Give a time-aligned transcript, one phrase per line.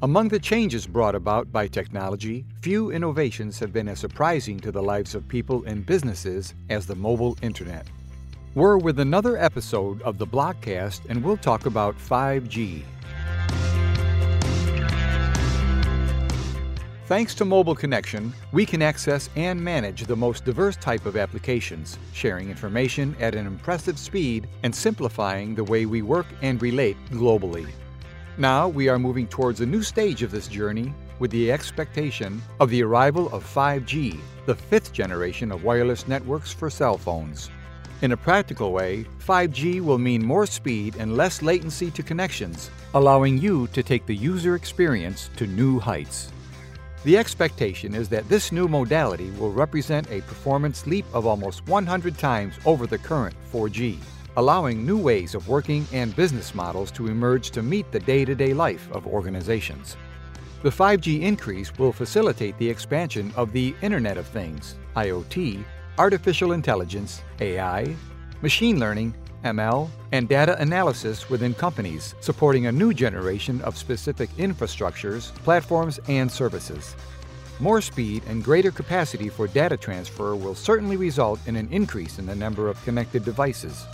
[0.00, 4.80] Among the changes brought about by technology, few innovations have been as surprising to the
[4.80, 7.84] lives of people and businesses as the mobile internet.
[8.54, 12.84] We're with another episode of the Blockcast, and we'll talk about 5G.
[17.06, 21.98] Thanks to mobile connection, we can access and manage the most diverse type of applications,
[22.12, 27.68] sharing information at an impressive speed and simplifying the way we work and relate globally.
[28.40, 32.70] Now we are moving towards a new stage of this journey with the expectation of
[32.70, 37.50] the arrival of 5G, the fifth generation of wireless networks for cell phones.
[38.00, 43.38] In a practical way, 5G will mean more speed and less latency to connections, allowing
[43.38, 46.30] you to take the user experience to new heights.
[47.02, 52.16] The expectation is that this new modality will represent a performance leap of almost 100
[52.16, 53.98] times over the current 4G
[54.38, 58.36] allowing new ways of working and business models to emerge to meet the day to
[58.36, 59.96] day life of organizations.
[60.62, 65.64] The 5G increase will facilitate the expansion of the Internet of Things, IoT,
[65.98, 67.96] artificial intelligence, AI,
[68.40, 75.34] machine learning, ML, and data analysis within companies, supporting a new generation of specific infrastructures,
[75.42, 76.94] platforms, and services.
[77.58, 82.26] More speed and greater capacity for data transfer will certainly result in an increase in
[82.26, 83.84] the number of connected devices,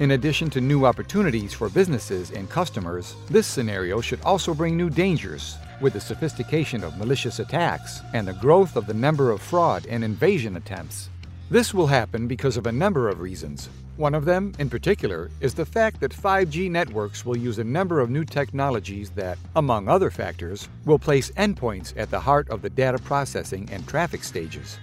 [0.00, 4.88] in addition to new opportunities for businesses and customers, this scenario should also bring new
[4.88, 9.86] dangers with the sophistication of malicious attacks and the growth of the number of fraud
[9.86, 11.08] and invasion attempts.
[11.50, 13.68] This will happen because of a number of reasons.
[13.96, 17.98] One of them, in particular, is the fact that 5G networks will use a number
[17.98, 22.70] of new technologies that, among other factors, will place endpoints at the heart of the
[22.70, 24.78] data processing and traffic stages.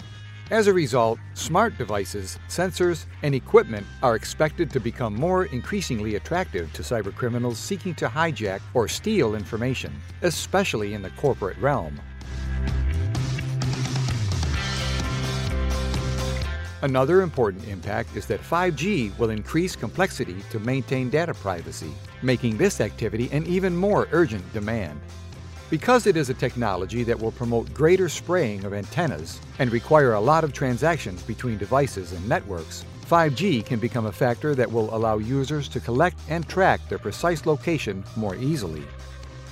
[0.51, 6.71] As a result, smart devices, sensors, and equipment are expected to become more increasingly attractive
[6.73, 11.99] to cybercriminals seeking to hijack or steal information, especially in the corporate realm.
[16.83, 22.81] Another important impact is that 5G will increase complexity to maintain data privacy, making this
[22.81, 25.01] activity an even more urgent demand.
[25.71, 30.19] Because it is a technology that will promote greater spraying of antennas and require a
[30.19, 35.17] lot of transactions between devices and networks, 5G can become a factor that will allow
[35.17, 38.83] users to collect and track their precise location more easily.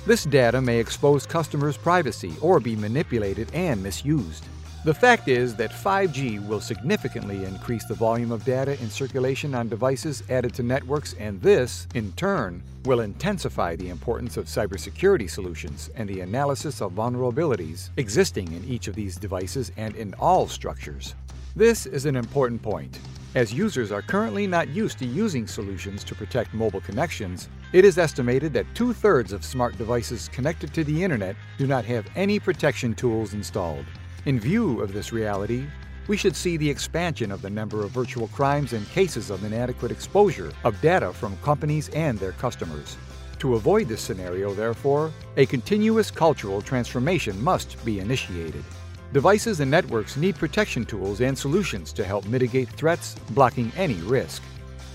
[0.06, 4.44] This data may expose customers' privacy or be manipulated and misused.
[4.84, 9.70] The fact is that 5G will significantly increase the volume of data in circulation on
[9.70, 15.88] devices added to networks, and this, in turn, will intensify the importance of cybersecurity solutions
[15.96, 21.14] and the analysis of vulnerabilities existing in each of these devices and in all structures.
[21.56, 22.98] This is an important point.
[23.34, 27.96] As users are currently not used to using solutions to protect mobile connections, it is
[27.96, 32.38] estimated that two thirds of smart devices connected to the internet do not have any
[32.38, 33.86] protection tools installed.
[34.26, 35.66] In view of this reality,
[36.08, 39.92] we should see the expansion of the number of virtual crimes and cases of inadequate
[39.92, 42.96] exposure of data from companies and their customers.
[43.40, 48.64] To avoid this scenario, therefore, a continuous cultural transformation must be initiated.
[49.12, 54.42] Devices and networks need protection tools and solutions to help mitigate threats, blocking any risk.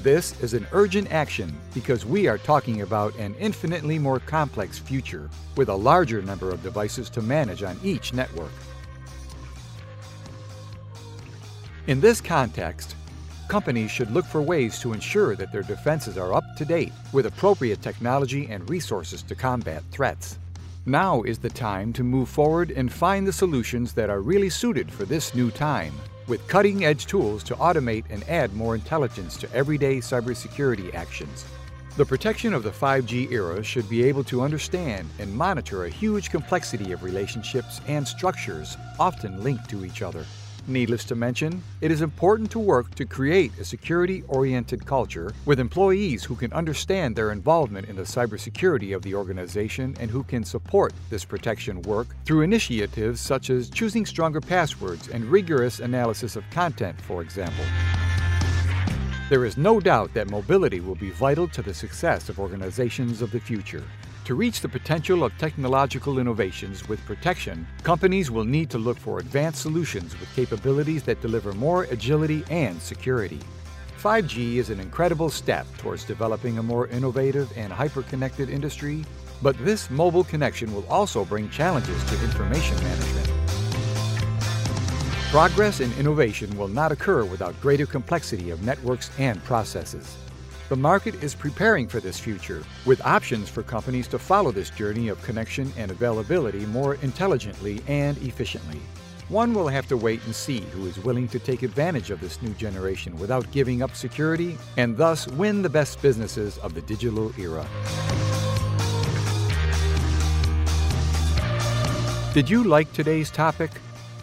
[0.01, 5.29] This is an urgent action because we are talking about an infinitely more complex future
[5.55, 8.51] with a larger number of devices to manage on each network.
[11.89, 12.95] In this context,
[13.47, 17.25] companies should look for ways to ensure that their defenses are up to date with
[17.25, 20.37] appropriate technology and resources to combat threats.
[20.85, 24.91] Now is the time to move forward and find the solutions that are really suited
[24.91, 25.95] for this new time,
[26.27, 31.43] with cutting edge tools to automate and add more intelligence to everyday cybersecurity actions.
[31.97, 36.29] The protection of the 5G era should be able to understand and monitor a huge
[36.29, 40.23] complexity of relationships and structures often linked to each other.
[40.69, 45.59] Needless to mention, it is important to work to create a security oriented culture with
[45.59, 50.43] employees who can understand their involvement in the cybersecurity of the organization and who can
[50.43, 56.47] support this protection work through initiatives such as choosing stronger passwords and rigorous analysis of
[56.51, 57.65] content, for example.
[59.27, 63.31] There is no doubt that mobility will be vital to the success of organizations of
[63.31, 63.83] the future.
[64.29, 69.17] To reach the potential of technological innovations with protection, companies will need to look for
[69.17, 73.39] advanced solutions with capabilities that deliver more agility and security.
[73.99, 79.03] 5G is an incredible step towards developing a more innovative and hyper-connected industry,
[79.41, 83.31] but this mobile connection will also bring challenges to information management.
[85.31, 90.17] Progress and innovation will not occur without greater complexity of networks and processes.
[90.69, 95.07] The market is preparing for this future, with options for companies to follow this journey
[95.07, 98.79] of connection and availability more intelligently and efficiently.
[99.29, 102.39] One will have to wait and see who is willing to take advantage of this
[102.43, 107.33] new generation without giving up security and thus win the best businesses of the digital
[107.39, 107.65] era.
[112.35, 113.71] Did you like today's topic?